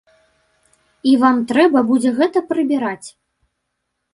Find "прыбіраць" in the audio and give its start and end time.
2.49-3.07